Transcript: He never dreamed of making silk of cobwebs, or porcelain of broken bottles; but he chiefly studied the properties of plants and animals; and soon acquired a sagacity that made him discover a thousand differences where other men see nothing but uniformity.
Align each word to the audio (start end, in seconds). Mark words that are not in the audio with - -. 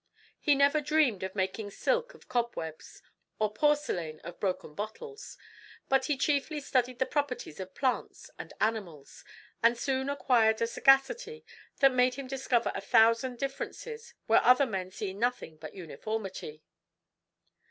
He 0.39 0.55
never 0.55 0.81
dreamed 0.81 1.21
of 1.21 1.35
making 1.35 1.69
silk 1.69 2.15
of 2.15 2.27
cobwebs, 2.27 3.03
or 3.37 3.53
porcelain 3.53 4.19
of 4.21 4.39
broken 4.39 4.73
bottles; 4.73 5.37
but 5.89 6.05
he 6.05 6.17
chiefly 6.17 6.59
studied 6.59 6.97
the 6.97 7.05
properties 7.05 7.59
of 7.59 7.75
plants 7.75 8.31
and 8.39 8.51
animals; 8.59 9.23
and 9.61 9.77
soon 9.77 10.09
acquired 10.09 10.59
a 10.59 10.65
sagacity 10.65 11.45
that 11.81 11.93
made 11.93 12.15
him 12.15 12.25
discover 12.25 12.71
a 12.73 12.81
thousand 12.81 13.37
differences 13.37 14.15
where 14.25 14.43
other 14.43 14.65
men 14.65 14.89
see 14.89 15.13
nothing 15.13 15.57
but 15.57 15.75
uniformity. 15.75 16.63